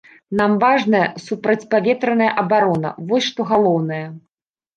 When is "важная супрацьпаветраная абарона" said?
0.63-2.95